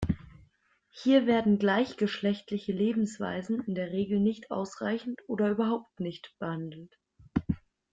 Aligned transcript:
Hier 0.89 1.27
werden 1.27 1.59
gleichgeschlechtliche 1.59 2.71
Lebensweisen 2.71 3.63
in 3.67 3.75
der 3.75 3.91
Regel 3.91 4.19
nicht 4.19 4.49
ausreichend 4.49 5.21
oder 5.27 5.51
überhaupt 5.51 5.99
nicht 5.99 6.33
behandelt. 6.39 6.97